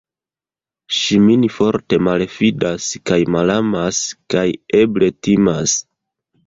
Ŝi 0.99 1.19
min 1.25 1.45
forte 1.57 1.99
malfidas 2.07 2.89
kaj 3.11 3.21
malamas 3.37 4.01
kaj, 4.37 4.49
eble, 4.85 5.17
timas. 5.29 5.81